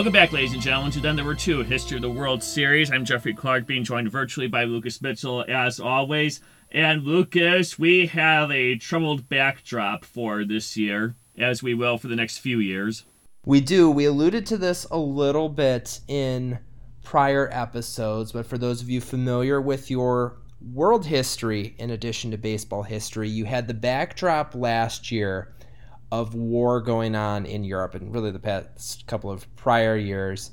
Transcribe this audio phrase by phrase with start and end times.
[0.00, 2.90] Welcome back, ladies and gentlemen, to Then There Were Two, History of the World Series.
[2.90, 6.40] I'm Jeffrey Clark, being joined virtually by Lucas Mitchell, as always.
[6.72, 12.16] And Lucas, we have a troubled backdrop for this year, as we will for the
[12.16, 13.04] next few years.
[13.44, 13.90] We do.
[13.90, 16.60] We alluded to this a little bit in
[17.04, 20.38] prior episodes, but for those of you familiar with your
[20.72, 25.52] world history in addition to baseball history, you had the backdrop last year
[26.12, 30.52] of war going on in Europe and really the past couple of prior years.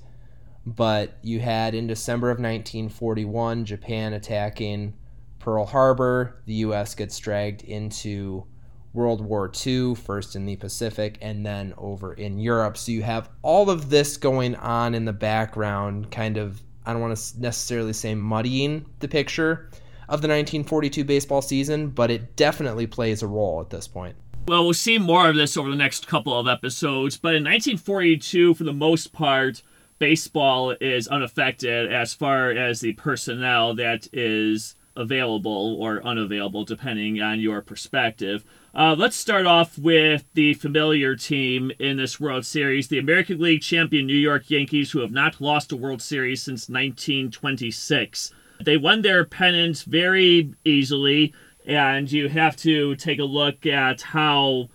[0.65, 4.93] But you had in December of 1941 Japan attacking
[5.39, 6.41] Pearl Harbor.
[6.45, 6.93] The U.S.
[6.93, 8.45] gets dragged into
[8.93, 12.77] World War II, first in the Pacific and then over in Europe.
[12.77, 17.01] So you have all of this going on in the background, kind of, I don't
[17.01, 19.69] want to necessarily say muddying the picture
[20.09, 24.15] of the 1942 baseball season, but it definitely plays a role at this point.
[24.47, 28.53] Well, we'll see more of this over the next couple of episodes, but in 1942,
[28.53, 29.61] for the most part,
[29.99, 37.41] baseball is unaffected as far as the personnel that is available or unavailable, depending on
[37.41, 38.45] your perspective.
[38.73, 43.61] Uh, let's start off with the familiar team in this World Series, the American League
[43.61, 48.31] champion New York Yankees, who have not lost a World Series since 1926.
[48.63, 51.33] They won their pennant very easily
[51.67, 54.69] and you have to take a look at how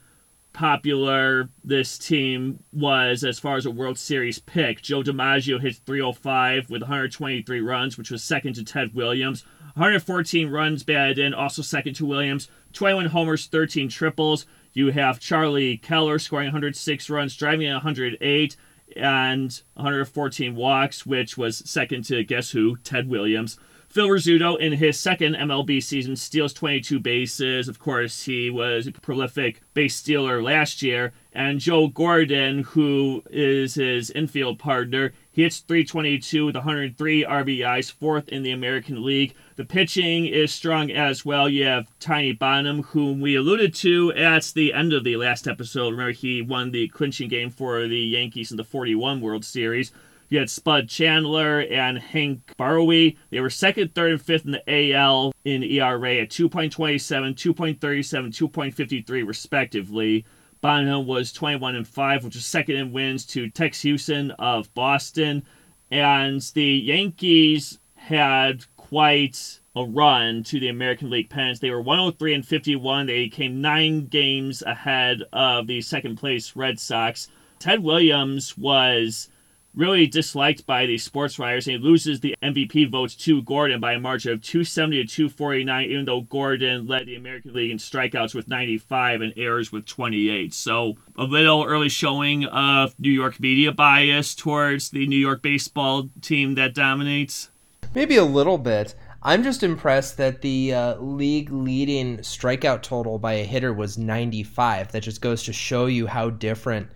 [0.52, 4.82] popular this team was as far as a World Series pick.
[4.82, 9.42] Joe DiMaggio hit 305 with 123 runs, which was second to Ted Williams.
[9.74, 12.48] 114 runs batted in, also second to Williams.
[12.74, 14.44] 21 homers, 13 triples.
[14.74, 18.56] You have Charlie Keller scoring 106 runs, driving in 108,
[18.94, 22.76] and 114 walks, which was second to guess who?
[22.76, 23.58] Ted Williams.
[23.92, 27.68] Phil Rizzuto, in his second MLB season, steals 22 bases.
[27.68, 31.12] Of course, he was a prolific base stealer last year.
[31.34, 38.30] And Joe Gordon, who is his infield partner, he hits 322 with 103 RBIs, fourth
[38.30, 39.34] in the American League.
[39.56, 41.46] The pitching is strong as well.
[41.46, 45.90] You have Tiny Bonham, whom we alluded to at the end of the last episode.
[45.90, 49.92] Remember, he won the clinching game for the Yankees in the 41 World Series.
[50.32, 53.18] You had Spud Chandler and Hank Borowy.
[53.28, 59.26] They were second, third, and fifth in the AL in ERA at 2.27, 2.37, 2.53,
[59.26, 60.24] respectively.
[60.62, 65.42] Bonham was 21 and 5, which was second in wins to Tex Hughson of Boston.
[65.90, 71.60] And the Yankees had quite a run to the American League pennants.
[71.60, 73.04] They were 103 and 51.
[73.04, 77.28] They came nine games ahead of the second place Red Sox.
[77.58, 79.28] Ted Williams was
[79.74, 83.92] really disliked by the sports writers, and he loses the MVP votes to Gordon by
[83.92, 88.34] a margin of 270 to 249, even though Gordon led the American League in strikeouts
[88.34, 90.52] with 95 and errors with 28.
[90.52, 96.08] So a little early showing of New York media bias towards the New York baseball
[96.20, 97.48] team that dominates.
[97.94, 98.94] Maybe a little bit.
[99.24, 104.90] I'm just impressed that the uh, league leading strikeout total by a hitter was 95.
[104.90, 106.88] That just goes to show you how different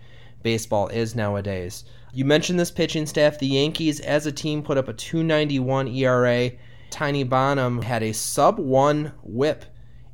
[0.42, 1.84] baseball is nowadays.
[2.16, 3.38] You mentioned this pitching staff.
[3.38, 6.50] The Yankees, as a team, put up a 291 ERA.
[6.88, 9.66] Tiny Bonham had a sub one whip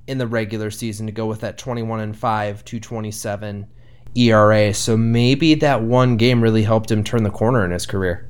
[0.08, 3.68] in the regular season to go with that 21 and 5, 227
[4.16, 4.74] ERA.
[4.74, 8.28] So maybe that one game really helped him turn the corner in his career.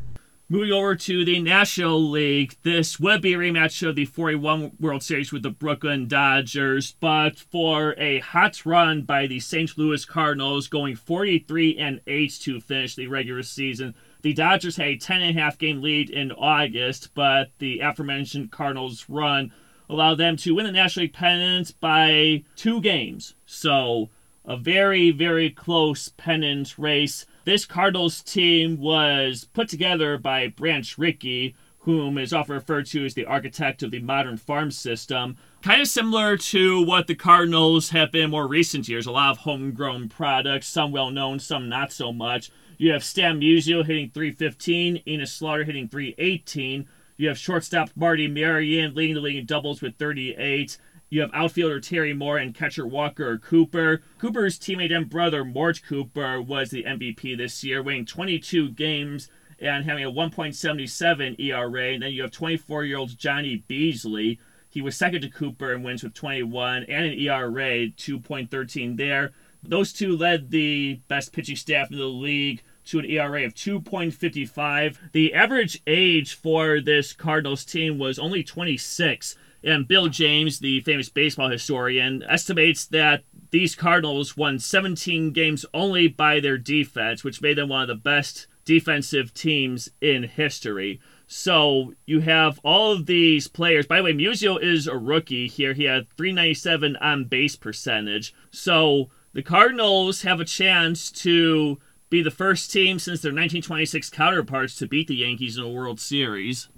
[0.53, 5.03] Moving over to the National League, this would be a rematch of the 41 World
[5.03, 9.79] Series with the Brooklyn Dodgers, but for a hot run by the St.
[9.79, 13.95] Louis Cardinals, going 43 and 8 to finish the regular season.
[14.21, 18.51] The Dodgers had a 10 and a half game lead in August, but the aforementioned
[18.51, 19.53] Cardinals run
[19.89, 23.33] allowed them to win the National League pennant by two games.
[23.47, 24.11] So,
[24.45, 27.25] a very, very close pennant race.
[27.45, 33.15] This Cardinals team was put together by Branch Rickey, whom is often referred to as
[33.15, 35.37] the architect of the modern farm system.
[35.61, 39.07] Kind of similar to what the Cardinals have been more recent years.
[39.07, 42.53] A lot of homegrown products, some well known, some not so much.
[42.79, 46.87] You have Stan Musial hitting 315, Enos Slaughter hitting 318.
[47.17, 50.79] You have shortstop Marty Marion leading the league in doubles with 38.
[51.13, 54.01] You have outfielder Terry Moore and catcher Walker Cooper.
[54.17, 59.29] Cooper's teammate and brother, Mort Cooper, was the MVP this year, winning 22 games
[59.61, 61.93] and having a 1.77 ERA.
[61.93, 64.39] And then you have 24 year old Johnny Beazley.
[64.71, 69.33] He was second to Cooper and wins with 21 and an ERA 2.13 there.
[69.63, 74.97] Those two led the best pitching staff in the league to an ERA of 2.55.
[75.13, 79.37] The average age for this Cardinals team was only 26.
[79.65, 86.09] And Bill James, the famous baseball historian, estimates that these Cardinals won 17 games only
[86.09, 91.01] by their defense, which made them one of the best defensive teams in history.
[91.27, 93.87] So you have all of these players.
[93.87, 95.73] By the way, Musial is a rookie here.
[95.73, 98.35] He had 397 on base percentage.
[98.51, 101.79] So the Cardinals have a chance to
[102.11, 105.99] be the first team since their 1926 counterparts to beat the Yankees in a World
[105.99, 106.69] Series.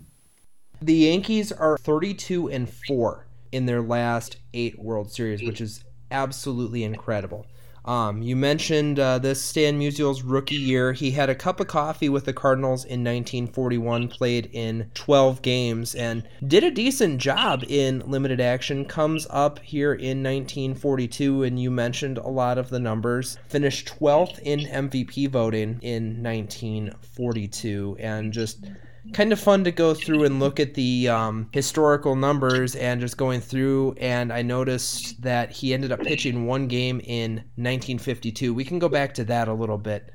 [0.83, 6.85] The Yankees are 32 and 4 in their last 8 World Series, which is absolutely
[6.85, 7.47] incredible.
[7.85, 10.95] Um, you mentioned uh, this Stan Musial's rookie year.
[10.95, 15.95] He had a cup of coffee with the Cardinals in 1941, played in 12 games,
[15.95, 18.87] and did a decent job in limited action.
[18.87, 23.37] Comes up here in 1942, and you mentioned a lot of the numbers.
[23.49, 28.65] Finished 12th in MVP voting in 1942, and just
[29.13, 33.17] kind of fun to go through and look at the um, historical numbers and just
[33.17, 33.95] going through.
[34.01, 38.55] And I noticed that he ended up pitching one game in 1952.
[38.55, 40.11] We can go back to that a little bit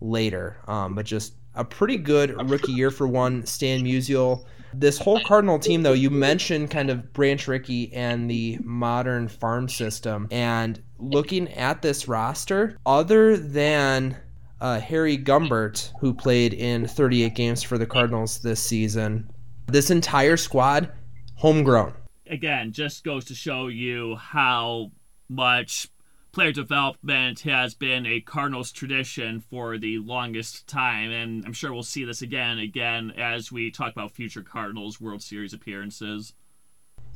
[0.00, 3.46] later, um, but just a pretty good rookie year for one.
[3.46, 4.44] Stan Musial.
[4.74, 9.68] This whole Cardinal team, though, you mentioned kind of Branch Rickey and the modern farm
[9.68, 10.28] system.
[10.30, 14.16] And looking at this roster, other than
[14.62, 19.28] uh, Harry Gumbert, who played in 38 games for the Cardinals this season.
[19.66, 20.92] This entire squad,
[21.34, 21.94] homegrown.
[22.28, 24.92] Again, just goes to show you how
[25.28, 25.88] much
[26.30, 31.82] player development has been a Cardinals tradition for the longest time, and I'm sure we'll
[31.82, 36.34] see this again again as we talk about future Cardinals World Series appearances.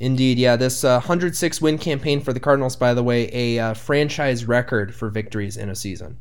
[0.00, 0.56] Indeed, yeah.
[0.56, 4.92] This uh, 106 win campaign for the Cardinals, by the way, a uh, franchise record
[4.92, 6.18] for victories in a season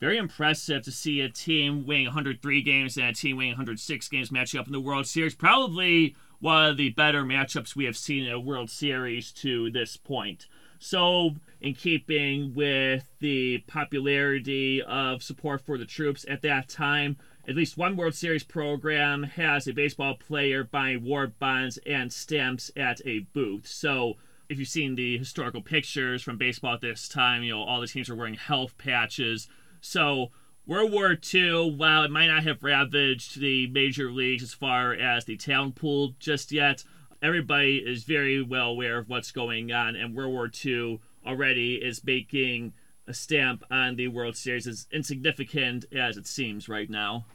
[0.00, 4.32] very impressive to see a team winning 103 games and a team winning 106 games
[4.32, 5.34] matching up in the World Series.
[5.34, 9.98] Probably one of the better matchups we have seen in a World Series to this
[9.98, 10.46] point.
[10.78, 17.54] So, in keeping with the popularity of support for the troops at that time, at
[17.54, 23.02] least one World Series program has a baseball player buying war bonds and stamps at
[23.04, 23.66] a booth.
[23.66, 24.16] So,
[24.48, 27.86] if you've seen the historical pictures from baseball at this time, you know, all the
[27.86, 29.46] teams are wearing health patches
[29.80, 30.30] so
[30.66, 35.24] World War II, while it might not have ravaged the major leagues as far as
[35.24, 36.84] the talent pool just yet,
[37.22, 42.04] everybody is very well aware of what's going on, and World War II already is
[42.04, 42.72] making
[43.06, 47.26] a stamp on the World Series as insignificant as it seems right now.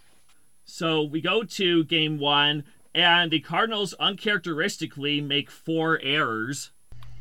[0.64, 2.64] So we go to game one,
[2.94, 6.72] and the Cardinals uncharacteristically make four errors.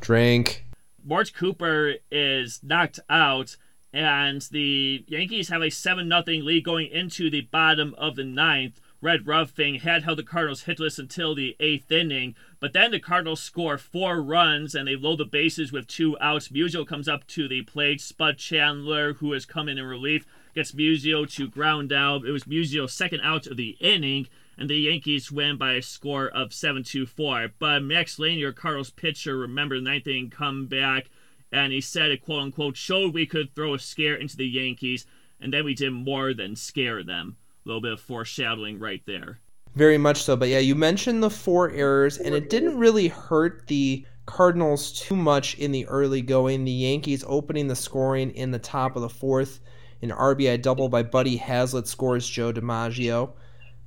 [0.01, 0.65] Drink.
[1.05, 3.57] Mort Cooper is knocked out,
[3.95, 8.81] and the Yankees have a 7 0 lead going into the bottom of the ninth.
[9.01, 13.41] Red Ruffing had held the Cardinals hitless until the eighth inning, but then the Cardinals
[13.41, 16.49] score four runs and they load the bases with two outs.
[16.49, 18.01] Musial comes up to the plate.
[18.01, 20.27] Spud Chandler, who has come in in relief,
[20.57, 22.25] gets Musial to ground out.
[22.25, 24.27] It was Musial's second out of the inning,
[24.59, 27.51] and the Yankees win by a score of 7 2 4.
[27.61, 31.11] But Max Lanier, Cardinals pitcher, remember the ninth inning comeback
[31.55, 35.07] and he said it quote unquote showed we could throw a scare into the Yankees,
[35.41, 37.37] and then we did more than scare them.
[37.65, 39.39] A little bit of foreshadowing right there.
[39.77, 43.67] Very much so, but yeah, you mentioned the four errors, and it didn't really hurt
[43.69, 46.65] the Cardinals too much in the early going.
[46.65, 49.61] The Yankees opening the scoring in the top of the fourth.
[50.03, 53.33] An RBI double by Buddy Hassett scores Joe DiMaggio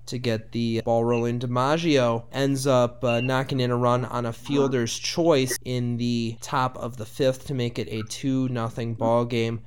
[0.07, 1.39] to get the ball rolling.
[1.39, 6.77] DiMaggio ends up uh, knocking in a run on a fielder's choice in the top
[6.77, 9.61] of the fifth to make it a 2 nothing ball game.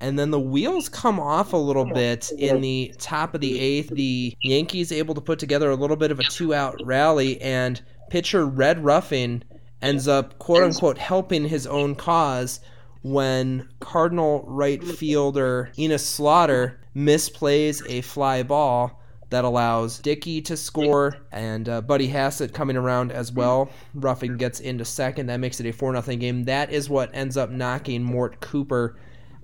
[0.00, 3.88] And then the wheels come off a little bit in the top of the eighth.
[3.88, 7.80] The Yankees able to put together a little bit of a two out rally, and
[8.10, 9.42] pitcher Red Ruffing
[9.80, 12.60] ends up quote unquote helping his own cause
[13.02, 21.16] when Cardinal right fielder Enos Slaughter misplays a fly ball that allows Dickey to score
[21.32, 23.70] and uh, Buddy Hassett coming around as well.
[23.94, 25.26] Ruffing gets into second.
[25.26, 26.44] That makes it a 4 0 game.
[26.44, 28.96] That is what ends up knocking Mort Cooper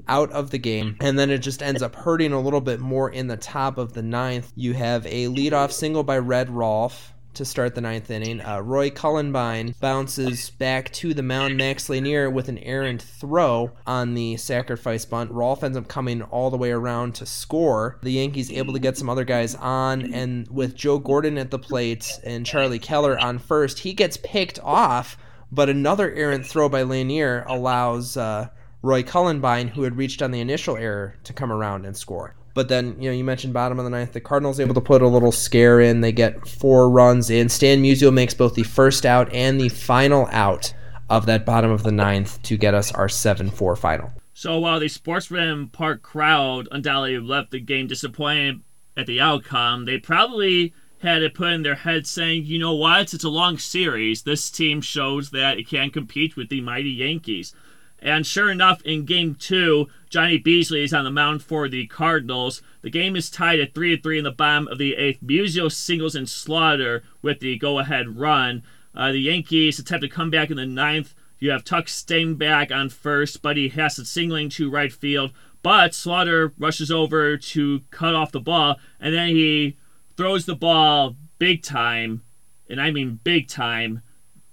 [0.08, 0.96] out of the game.
[1.00, 3.92] And then it just ends up hurting a little bit more in the top of
[3.92, 4.52] the ninth.
[4.56, 8.40] You have a leadoff single by Red Rolfe to start the ninth inning.
[8.40, 11.56] Uh, Roy Cullenbine bounces back to the mound.
[11.56, 15.30] Max Lanier with an errant throw on the sacrifice bunt.
[15.30, 17.98] Rolfe ends up coming all the way around to score.
[18.02, 21.58] The Yankees able to get some other guys on, and with Joe Gordon at the
[21.58, 25.16] plate and Charlie Keller on first, he gets picked off.
[25.52, 28.48] But another errant throw by Lanier allows uh,
[28.82, 32.34] Roy Cullenbine, who had reached on the initial error, to come around and score.
[32.54, 34.12] But then, you know, you mentioned bottom of the ninth.
[34.12, 36.00] The Cardinals able to put a little scare in.
[36.00, 37.48] They get four runs in.
[37.48, 40.74] Stan Musial makes both the first out and the final out
[41.08, 44.12] of that bottom of the ninth to get us our 7 4 final.
[44.34, 48.60] So while the Sportsman Park crowd undoubtedly left the game disappointed
[48.96, 49.84] at the outcome.
[49.84, 53.58] They probably had it put in their head saying, you know what, it's a long
[53.58, 54.22] series.
[54.22, 57.54] This team shows that it can compete with the mighty Yankees.
[58.02, 62.62] And sure enough, in game two, Johnny Beazley is on the mound for the Cardinals.
[62.82, 65.20] The game is tied at 3 3 in the bottom of the eighth.
[65.22, 68.62] Musial singles and Slaughter with the go ahead run.
[68.94, 71.14] Uh, the Yankees attempt to come back in the ninth.
[71.38, 75.32] You have Tuck Stainback on first, Buddy Hassett singling to right field.
[75.62, 79.76] But Slaughter rushes over to cut off the ball, and then he
[80.16, 82.22] throws the ball big time,
[82.68, 84.02] and I mean big time,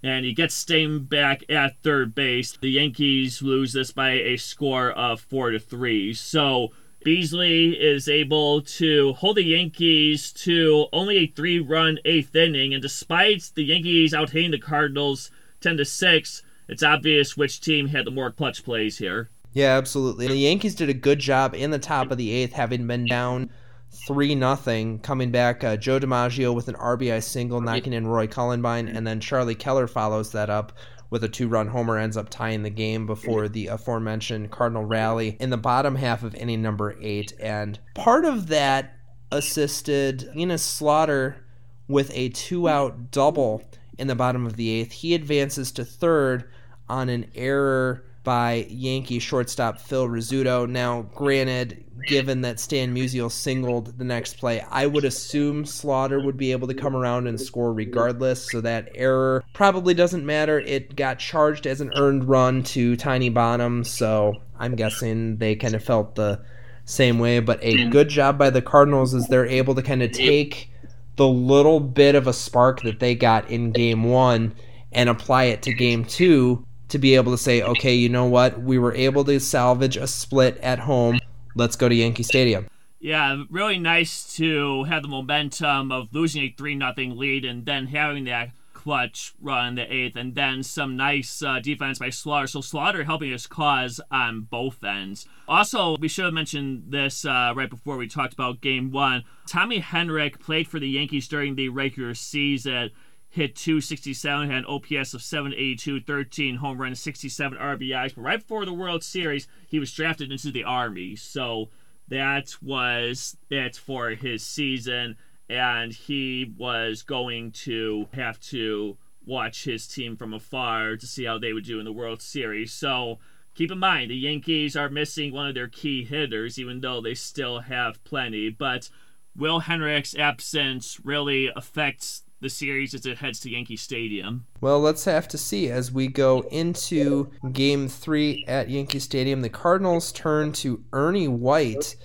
[0.03, 2.57] and he gets Stainback at third base.
[2.57, 6.13] The Yankees lose this by a score of four to three.
[6.13, 6.69] So
[7.05, 13.51] Beazley is able to hold the Yankees to only a three-run eighth inning, and despite
[13.55, 18.31] the Yankees outhitting the Cardinals ten to six, it's obvious which team had the more
[18.31, 19.29] clutch plays here.
[19.53, 20.27] Yeah, absolutely.
[20.27, 23.49] The Yankees did a good job in the top of the eighth, having been down
[23.91, 24.99] three nothing.
[24.99, 29.19] Coming back, uh, Joe DiMaggio with an RBI single, knocking in Roy Cullenbine, and then
[29.19, 30.73] Charlie Keller follows that up
[31.09, 35.49] with a two-run homer, ends up tying the game before the aforementioned Cardinal rally in
[35.49, 37.33] the bottom half of inning number eight.
[37.39, 38.93] And part of that
[39.31, 41.45] assisted Enos Slaughter
[41.87, 43.63] with a two-out double
[43.97, 44.91] in the bottom of the eighth.
[44.91, 46.49] He advances to third
[46.89, 50.69] on an error by Yankee shortstop Phil Rizzuto.
[50.69, 56.35] Now, granted, given that Stan Musial singled the next play, I would assume Slaughter would
[56.35, 60.59] be able to come around and score regardless, so that error probably doesn't matter.
[60.59, 65.73] It got charged as an earned run to Tiny Bonham, so I'm guessing they kind
[65.73, 66.43] of felt the
[66.83, 67.39] same way.
[67.39, 70.69] But a good job by the Cardinals is they're able to kind of take
[71.15, 74.53] the little bit of a spark that they got in game one
[74.91, 78.61] and apply it to game two to be able to say, okay, you know what?
[78.61, 81.19] We were able to salvage a split at home.
[81.55, 82.67] Let's go to Yankee Stadium.
[82.99, 87.87] Yeah, really nice to have the momentum of losing a 3 nothing lead and then
[87.87, 88.51] having that
[88.87, 92.47] clutch run in the eighth, and then some nice uh, defense by Slaughter.
[92.47, 95.27] So Slaughter helping his cause on both ends.
[95.45, 99.25] Also, we should have mentioned this uh, right before we talked about Game One.
[99.45, 102.91] Tommy Henrich played for the Yankees during the regular season
[103.37, 108.15] hit 267, had an OPS of 782, 13 home runs, 67 RBIs.
[108.15, 111.15] But right before the World Series, he was drafted into the Army.
[111.15, 111.69] So
[112.07, 115.17] that was it for his season.
[115.47, 121.37] And he was going to have to watch his team from afar to see how
[121.37, 122.73] they would do in the World Series.
[122.73, 123.19] So
[123.53, 127.13] keep in mind, the Yankees are missing one of their key hitters, even though they
[127.13, 128.49] still have plenty.
[128.49, 128.89] But
[129.35, 134.45] Will Henrich's absence really affects the series as it heads to Yankee Stadium.
[134.61, 139.41] Well, let's have to see as we go into game three at Yankee Stadium.
[139.41, 141.95] The Cardinals turn to Ernie White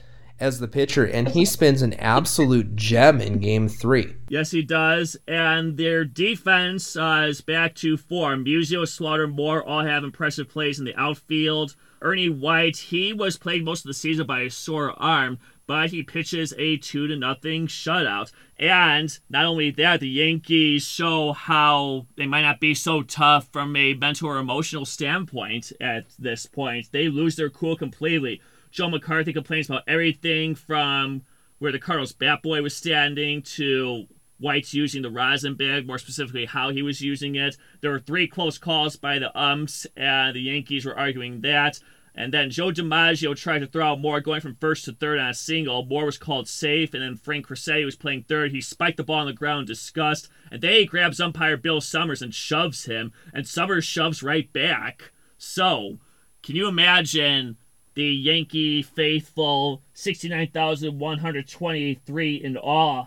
[0.40, 4.16] as the pitcher, and he spins an absolute gem in game three.
[4.28, 5.16] Yes, he does.
[5.28, 8.44] And their defense uh, is back to form.
[8.44, 11.76] Musial, Slaughter, Moore all have impressive plays in the outfield.
[12.00, 16.02] Ernie White, he was played most of the season by a sore arm, but he
[16.02, 18.32] pitches a two to nothing shutout.
[18.58, 23.74] And not only that, the Yankees show how they might not be so tough from
[23.76, 26.88] a mental or emotional standpoint at this point.
[26.92, 28.40] They lose their cool completely.
[28.70, 31.22] Joe McCarthy complains about everything from
[31.58, 34.06] where the Cardinals bat boy was standing to
[34.38, 37.56] White's using the rosin bag, more specifically how he was using it.
[37.80, 41.78] There were three close calls by the umps, and the Yankees were arguing that.
[42.14, 45.30] And then Joe DiMaggio tried to throw out Moore going from first to third on
[45.30, 45.82] a single.
[45.84, 48.52] Moore was called safe, and then Frank Crosetti was playing third.
[48.52, 51.80] He spiked the ball on the ground in disgust, and then he grabs umpire Bill
[51.80, 55.12] Summers and shoves him, and Summers shoves right back.
[55.38, 55.96] So,
[56.42, 57.56] can you imagine
[57.94, 63.06] the Yankee faithful 69,123 in awe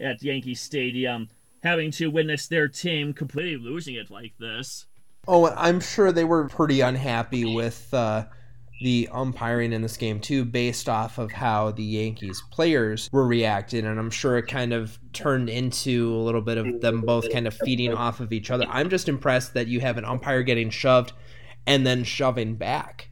[0.00, 1.28] at Yankee Stadium
[1.62, 4.86] having to witness their team completely losing it like this?
[5.26, 8.24] Oh, I'm sure they were pretty unhappy with uh,
[8.80, 13.86] the umpiring in this game too, based off of how the Yankees players were reacting,
[13.86, 17.46] and I'm sure it kind of turned into a little bit of them both kind
[17.46, 18.66] of feeding off of each other.
[18.68, 21.12] I'm just impressed that you have an umpire getting shoved
[21.66, 23.10] and then shoving back.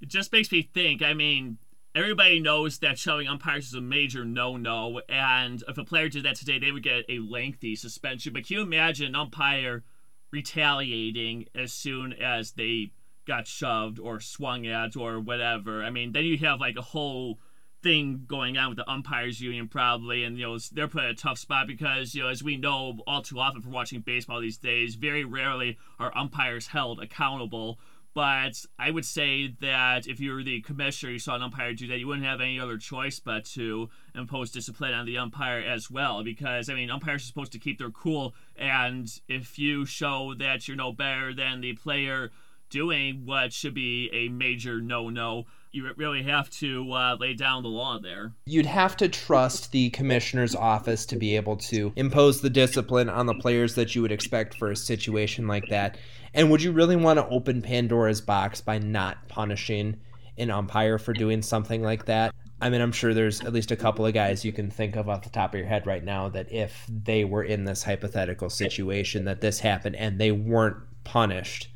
[0.00, 1.00] It just makes me think.
[1.00, 1.58] I mean,
[1.94, 6.36] everybody knows that shoving umpires is a major no-no, and if a player did that
[6.36, 8.32] today, they would get a lengthy suspension.
[8.32, 9.84] But can you imagine an umpire
[10.32, 12.90] retaliating as soon as they
[13.26, 15.82] got shoved or swung at or whatever.
[15.82, 17.38] I mean, then you have like a whole
[17.82, 21.14] thing going on with the umpires union probably and you know they're put in a
[21.14, 24.56] tough spot because you know as we know all too often from watching baseball these
[24.56, 27.80] days very rarely are umpires held accountable
[28.14, 31.86] But I would say that if you were the commissioner, you saw an umpire do
[31.86, 35.90] that, you wouldn't have any other choice but to impose discipline on the umpire as
[35.90, 36.22] well.
[36.22, 38.34] Because, I mean, umpires are supposed to keep their cool.
[38.54, 42.30] And if you show that you're no better than the player
[42.72, 47.62] doing what should be a major no no, you really have to uh, lay down
[47.62, 48.32] the law there.
[48.46, 53.26] You'd have to trust the commissioner's office to be able to impose the discipline on
[53.26, 55.98] the players that you would expect for a situation like that.
[56.34, 60.00] And would you really want to open Pandora's box by not punishing
[60.38, 62.34] an umpire for doing something like that?
[62.60, 65.08] I mean, I'm sure there's at least a couple of guys you can think of
[65.08, 68.50] off the top of your head right now that if they were in this hypothetical
[68.50, 71.71] situation that this happened and they weren't punished,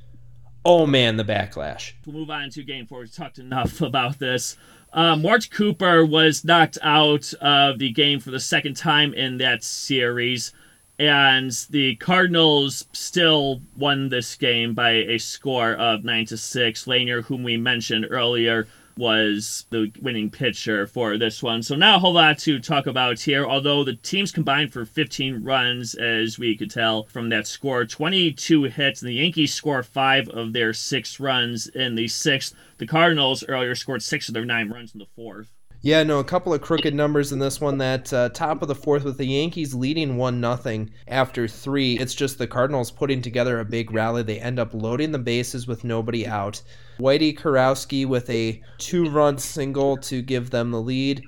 [0.67, 1.93] oh man, the backlash.
[2.05, 2.99] We'll move on to game four.
[2.99, 4.57] We've talked enough about this.
[4.93, 9.63] Uh, Mort Cooper was knocked out of the game for the second time in that
[9.63, 10.53] series,
[10.99, 16.87] and the Cardinals still won this game by a score of nine to six.
[16.87, 18.67] Lanier, whom we mentioned earlier,
[18.97, 21.63] was the winning pitcher for this one.
[21.63, 23.47] So now a whole lot to talk about here.
[23.47, 28.65] Although the teams combined for 15 runs, as we could tell from that score, 22
[28.65, 32.55] hits, and the Yankees score five of their six runs in the sixth.
[32.79, 35.56] The Cardinals earlier scored six of their nine runs in the fourth.
[35.87, 37.79] Yeah, no, a couple of crooked numbers in this one.
[37.79, 41.97] That uh, top of the fourth with the Yankees leading one nothing after three.
[41.97, 44.25] It's just the Cardinals putting together a big rally.
[44.25, 46.61] They end up loading the bases with nobody out.
[46.99, 51.23] Whitey Kurowski with a two-run single to give them the lead.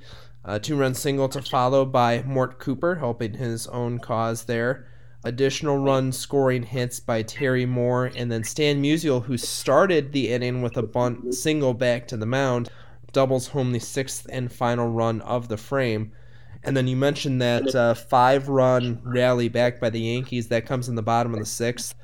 [0.45, 4.89] A two-run single to follow by Mort Cooper, helping his own cause there.
[5.23, 10.63] Additional run scoring hits by Terry Moore, and then Stan Musial, who started the inning
[10.63, 12.69] with a bunt single back to the mound
[13.13, 16.13] doubles home the sixth and final run of the frame.
[16.65, 20.89] And then you mentioned that uh, five run rally back by the Yankees that comes
[20.89, 21.95] in the bottom of the sixth.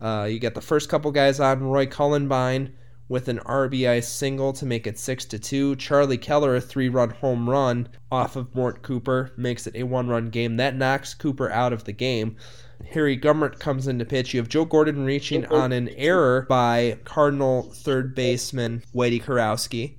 [0.00, 2.72] Uh, you get the first couple guys on Roy Cullenbine
[3.08, 5.76] with an RBI single to make it six to two.
[5.76, 10.08] Charlie Keller a three run home run off of Mort Cooper makes it a one
[10.08, 10.56] run game.
[10.56, 12.36] That knocks Cooper out of the game.
[12.90, 14.32] Harry Gumbert comes into pitch.
[14.32, 19.97] You have Joe Gordon reaching on an error by Cardinal third baseman Whitey Kurowski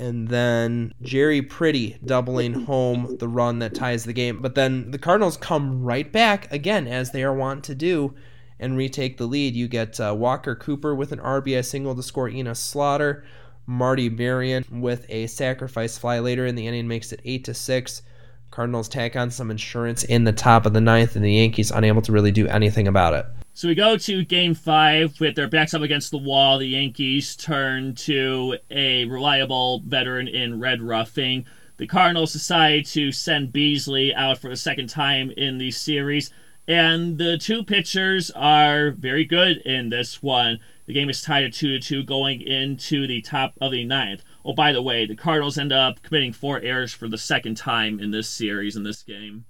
[0.00, 4.40] and then Jerry Priddy doubling home the run that ties the game.
[4.40, 8.14] But then the Cardinals come right back again, as they are wont to do,
[8.58, 9.54] and retake the lead.
[9.54, 13.24] You get uh, Walker Cooper with an RBI single to score Enos Slaughter.
[13.66, 18.02] Marty Marion with a sacrifice fly later in the inning makes it eight to six.
[18.50, 22.02] Cardinals tack on some insurance in the top of the ninth, and the Yankees unable
[22.02, 23.26] to really do anything about it.
[23.54, 26.58] So we go to game five with their backs up against the wall.
[26.58, 31.46] The Yankees turn to a reliable veteran in Red Ruffing.
[31.76, 36.30] The Cardinals decide to send Beazley out for the second time in the series.
[36.68, 40.60] And the two pitchers are very good in this one.
[40.86, 44.22] The game is tied at 2 to 2 going into the top of the ninth.
[44.44, 48.00] Oh, by the way, the Cardinals end up committing four errors for the second time
[48.00, 49.44] in this series, in this game.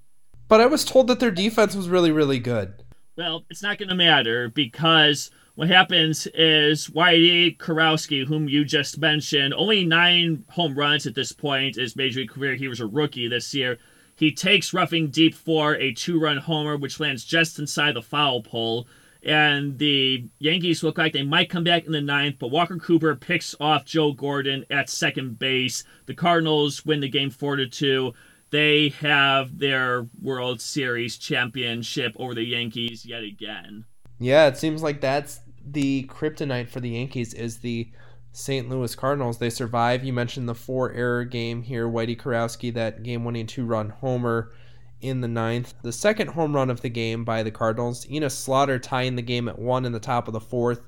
[0.48, 2.74] But I was told that their defense was really, really good.
[3.16, 8.98] Well, it's not going to matter because what happens is Whitey Kurowski, whom you just
[8.98, 12.54] mentioned, only nine home runs at this point in his major league career.
[12.54, 13.78] He was a rookie this year.
[14.16, 18.42] He takes Ruffing deep for a two run homer, which lands just inside the foul
[18.42, 18.86] pole.
[19.22, 23.14] And the Yankees look like they might come back in the ninth, but Walker Cooper
[23.14, 25.84] picks off Joe Gordon at second base.
[26.06, 28.14] The Cardinals win the game 4 to 2
[28.50, 33.84] they have their World Series championship over the Yankees yet again.
[34.18, 37.90] Yeah, it seems like that's the kryptonite for the Yankees is the
[38.32, 38.68] St.
[38.68, 39.38] Louis Cardinals.
[39.38, 40.04] They survive.
[40.04, 41.88] You mentioned the four error game here.
[41.88, 44.52] Whitey Kurowski, that game winning two run homer
[45.00, 45.74] in the ninth.
[45.82, 48.08] The second home run of the game by the Cardinals.
[48.10, 50.82] Enos Slaughter tying the game at one in the top of the fourth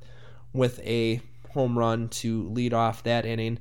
[0.53, 1.21] with a
[1.51, 3.59] home run to lead off that inning.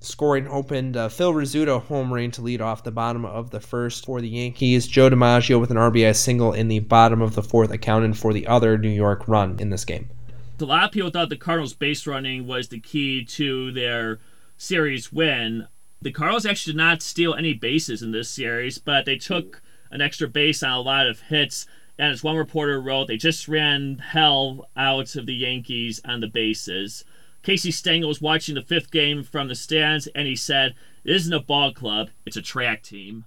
[0.00, 4.04] Scoring opened uh, Phil Rizzuto home run to lead off the bottom of the first
[4.04, 4.86] for the Yankees.
[4.86, 8.46] Joe DiMaggio with an RBI single in the bottom of the fourth, accounted for the
[8.46, 10.10] other New York run in this game.
[10.60, 14.18] A lot of people thought the Cardinals' base running was the key to their
[14.56, 15.66] series win.
[16.00, 20.00] The Cardinals actually did not steal any bases in this series, but they took an
[20.00, 21.66] extra base on a lot of hits.
[21.98, 26.28] And as one reporter wrote, they just ran hell out of the Yankees on the
[26.28, 27.04] bases.
[27.42, 31.32] Casey Stengel was watching the fifth game from the stands, and he said, It isn't
[31.32, 33.24] a ball club, it's a track team.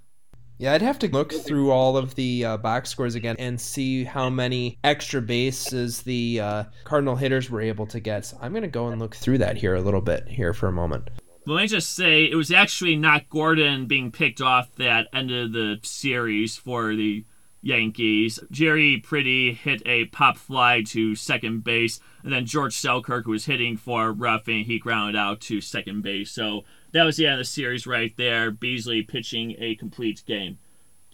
[0.60, 4.04] Yeah, I'd have to look through all of the uh, box scores again and see
[4.04, 8.26] how many extra bases the uh, Cardinal hitters were able to get.
[8.26, 10.68] So I'm going to go and look through that here a little bit here for
[10.68, 11.10] a moment.
[11.50, 15.80] Let me just say, it was actually not Gordon being picked off that ended the
[15.82, 17.26] series for the
[17.64, 18.40] Yankees.
[18.52, 23.78] Jerry Priddy hit a pop fly to second base, and then George Selkirk, was hitting
[23.78, 26.30] for Ruffing, he grounded out to second base.
[26.30, 28.52] So that was the end of the series right there.
[28.52, 30.60] Beazley pitching a complete game.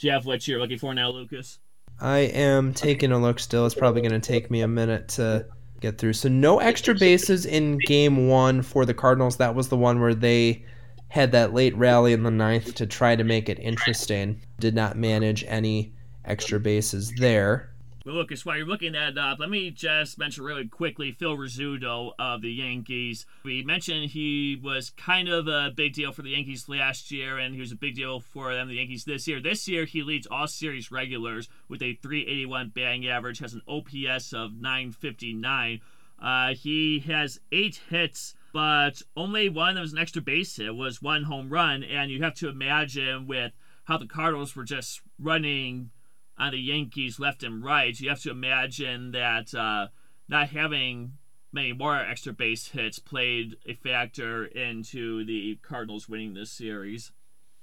[0.04, 1.60] Have what you're looking for now, Lucas?
[2.02, 3.66] I am taking a look still.
[3.66, 5.46] It's probably going to take me a minute to
[5.82, 6.14] get through.
[6.14, 9.38] So no extra bases in game one for the Cardinals.
[9.38, 10.66] That was the one where they
[11.10, 14.42] had that late rally in the ninth to try to make it interesting.
[14.60, 15.94] Did not manage any
[16.26, 17.70] extra bases there.
[18.06, 22.12] Well, Lucas, while you're looking that up, let me just mention really quickly Phil Rizzuto
[22.20, 23.26] of the Yankees.
[23.44, 27.56] We mentioned he was kind of a big deal for the Yankees last year, and
[27.56, 29.42] he was a big deal for them, the Yankees, this year.
[29.42, 34.34] This year, he leads all series regulars with a 381 batting average, has an OPS
[34.34, 35.82] of 959.
[36.22, 41.02] Uh, he has eight hits, but only one that was an extra base hit was
[41.02, 43.54] one home run, and you have to imagine with
[43.86, 45.90] how the Cardinals were just running
[46.38, 49.88] on the Yankees left and right, you have to imagine that uh,
[50.28, 51.14] not having
[51.52, 57.12] many more extra base hits played a factor into the Cardinals winning this series.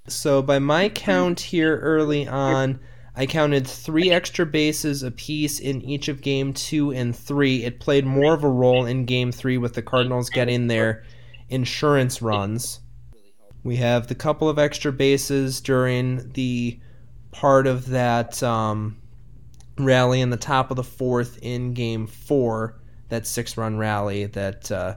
[0.07, 2.79] So, by my count here early on,
[3.15, 7.63] I counted three extra bases apiece in each of game two and three.
[7.63, 11.03] It played more of a role in game three with the Cardinals getting their
[11.47, 12.79] insurance runs.
[13.63, 16.79] We have the couple of extra bases during the
[17.33, 18.97] part of that um,
[19.77, 24.71] rally in the top of the fourth in game four, that six run rally that
[24.71, 24.95] uh,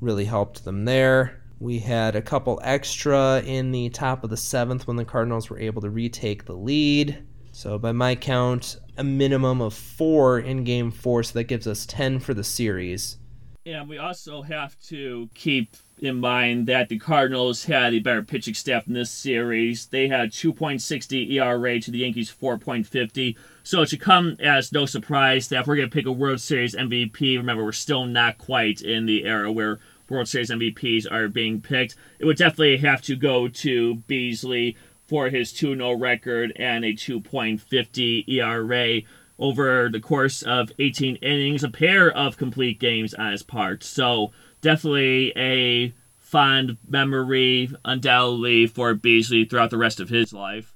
[0.00, 1.42] really helped them there.
[1.58, 5.58] We had a couple extra in the top of the seventh when the Cardinals were
[5.58, 7.24] able to retake the lead.
[7.52, 11.84] So, by my count, a minimum of four in game four, so that gives us
[11.86, 13.18] 10 for the series.
[13.66, 18.54] And we also have to keep in mind that the Cardinals had a better pitching
[18.54, 19.86] staff in this series.
[19.86, 23.36] They had 2.60 ERA to the Yankees 4.50.
[23.62, 26.40] So it should come as no surprise that if we're going to pick a World
[26.40, 31.28] Series MVP, remember, we're still not quite in the era where World Series MVPs are
[31.28, 31.94] being picked.
[32.18, 36.94] It would definitely have to go to Beazley for his 2 0 record and a
[36.94, 39.02] 2.50 ERA
[39.38, 43.82] over the course of 18 innings, a pair of complete games on his part.
[43.84, 50.74] So definitely a fond memory, undoubtedly, for Beazley throughout the rest of his life.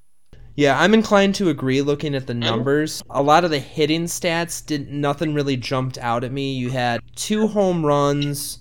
[0.54, 3.02] Yeah, I'm inclined to agree looking at the numbers.
[3.10, 6.54] A lot of the hitting stats did nothing really jumped out at me.
[6.54, 8.60] You had two home runs,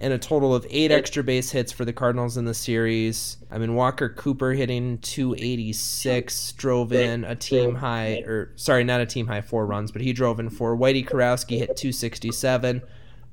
[0.00, 3.36] and a total of eight extra base hits for the Cardinals in the series.
[3.50, 9.06] I mean, Walker Cooper hitting 286 drove in a team high, or sorry, not a
[9.06, 10.76] team high, four runs, but he drove in four.
[10.76, 12.82] Whitey Kurowski hit 267,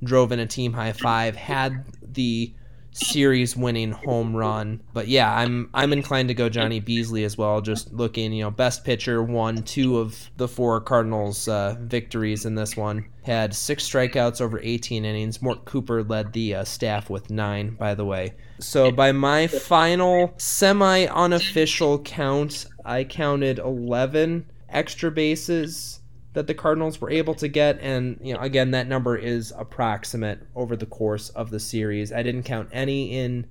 [0.04, 2.54] drove in a team high five, had the
[2.98, 4.82] series winning home run.
[4.94, 7.62] But yeah, I'm I'm inclined to go Johnny Beazley as well.
[7.62, 12.56] Just looking, you know, best pitcher, won two of the four Cardinals uh, victories in
[12.56, 13.06] this one.
[13.24, 15.42] Had six strikeouts over 18 innings.
[15.42, 18.34] Mort Cooper led the uh, staff with nine, by the way.
[18.60, 26.00] So by my final semi unofficial count, I counted 11 extra bases
[26.38, 27.80] that the Cardinals were able to get.
[27.82, 32.14] And, you know, again, that number is approximate over the course of the series.
[32.14, 33.48] I didn't count any in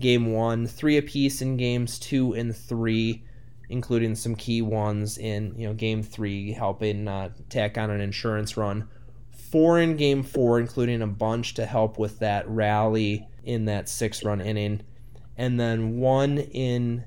[0.00, 3.22] game one, three apiece in games two and three,
[3.68, 8.56] including some key ones in, you know, game three, helping uh, tack on an insurance
[8.56, 8.88] run.
[9.30, 14.24] Four in game four, including a bunch to help with that rally in that six
[14.24, 14.82] run inning.
[15.36, 17.04] And then one in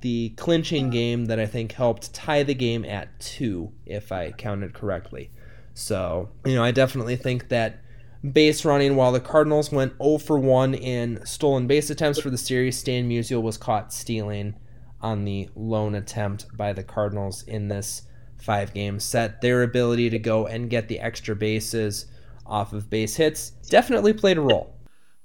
[0.00, 4.74] the clinching game that I think helped tie the game at two, if I counted
[4.74, 5.30] correctly.
[5.74, 7.80] So, you know, I definitely think that
[8.32, 12.38] base running, while the Cardinals went 0 for 1 in stolen base attempts for the
[12.38, 14.54] series, Stan Musial was caught stealing
[15.00, 18.02] on the lone attempt by the Cardinals in this
[18.36, 19.40] five game set.
[19.40, 22.06] Their ability to go and get the extra bases
[22.44, 24.75] off of base hits definitely played a role.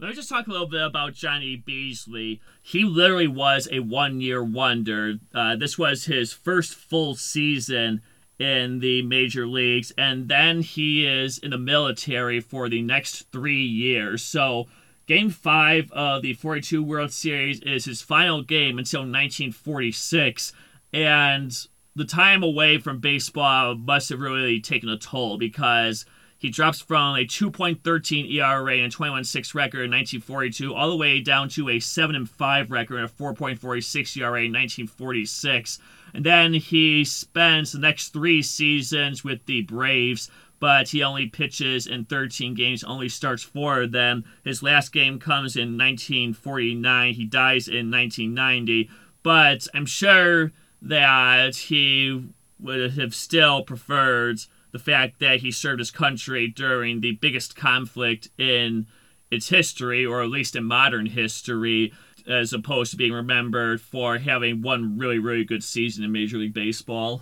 [0.02, 2.40] Let me just talk a little bit about Johnny Beazley.
[2.64, 5.20] He literally was a one year wonder.
[5.32, 8.02] Uh, this was his first full season
[8.40, 13.64] in the major leagues, and then he is in the military for the next three
[13.64, 14.24] years.
[14.24, 14.66] So,
[15.06, 20.52] game five of the 42 World Series is his final game until 1946,
[20.92, 21.56] and
[21.96, 26.06] the time away from baseball must have really taken a toll because
[26.42, 31.48] he drops from a 2.13 ERA and 21.6 record in 1942 all the way down
[31.50, 35.78] to a 7 5 record and a 4.46 ERA in 1946.
[36.16, 41.86] And then he spends the next three seasons with the Braves, but he only pitches
[41.86, 44.26] in 13 games, only starts four of them.
[44.44, 47.14] His last game comes in 1949.
[47.14, 48.90] He dies in 1990.
[49.22, 50.52] But I'm sure
[50.82, 54.40] that he would have still preferred
[54.72, 58.88] the fact that he served his country during the biggest conflict in
[59.30, 61.94] its history, or at least in modern history,
[62.28, 66.54] as opposed to being remembered for having one really, really good season in Major League
[66.54, 67.22] Baseball.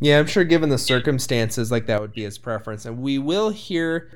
[0.00, 2.86] Yeah, I'm sure given the circumstances, like that would be his preference.
[2.86, 4.10] And we will hear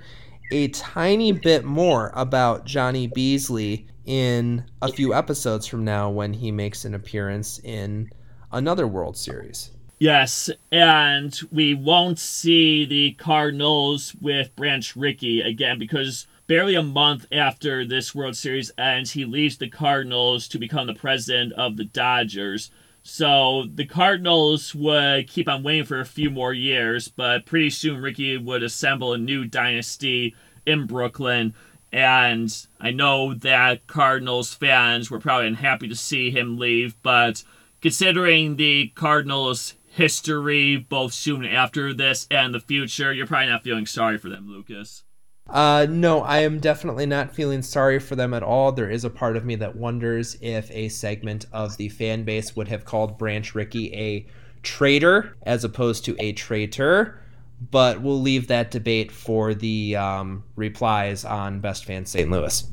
[0.51, 6.51] a tiny bit more about Johnny Beazley in a few episodes from now when he
[6.51, 8.11] makes an appearance in
[8.51, 9.73] another World Series.
[10.05, 17.25] Yes, and we won't see the Cardinals with Branch Rickey again because barely a month
[17.33, 21.87] after this World Series ends, he leaves the Cardinals to become the president of the
[21.87, 22.71] Dodgers.
[23.03, 28.03] So the Cardinals would keep on waiting for a few more years, but pretty soon
[28.03, 30.35] Rickey would assemble a new dynasty
[30.67, 31.55] in Brooklyn.
[31.91, 37.43] And I know that Cardinals fans were probably unhappy to see him leave, but
[37.81, 43.87] considering the Cardinals' history both soon after this and the future, you're probably not feeling
[43.87, 45.05] sorry for them, Lucas.
[45.49, 48.73] Uh, no, I am definitely not feeling sorry for them at all.
[48.73, 52.57] There is a part of me that wonders if a segment of the fan base
[52.57, 54.27] would have called Branch Rickey a
[54.63, 57.21] traitor as opposed to a traitor,
[57.71, 62.31] but we'll leave that debate for the um, replies on Best Fan St.
[62.31, 62.65] Louis.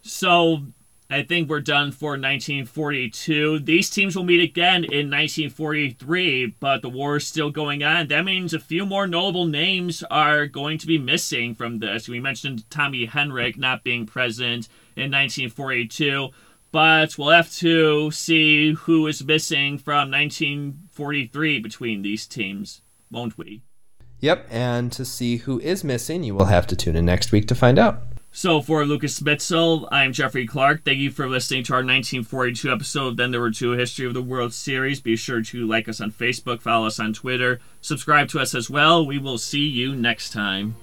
[0.00, 0.66] So
[1.08, 3.60] I think we're done for 1942.
[3.60, 8.08] These teams will meet again in 1943, but the war is still going on.
[8.08, 12.08] That means a few more notable names are going to be missing from this.
[12.08, 16.30] We mentioned Tommy Henrich not being present in 1942,
[16.72, 23.62] but we'll have to see who is missing from 1943 between these teams, won't we?
[24.18, 27.46] Yep, and to see who is missing, you will have to tune in next week
[27.48, 28.02] to find out.
[28.36, 30.84] So for Lucas Spitzel, I'm Jeffrey Clark.
[30.84, 34.12] Thank you for listening to our 1942 episode of Then There Were Two History of
[34.12, 35.00] the World Series.
[35.00, 38.68] Be sure to like us on Facebook, follow us on Twitter, subscribe to us as
[38.68, 39.06] well.
[39.06, 40.76] We will see you next time.